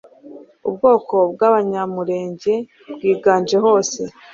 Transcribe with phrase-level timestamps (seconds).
[0.67, 2.53] Ubwoko bw'Abanyamulenge
[2.95, 4.01] bwiganje hose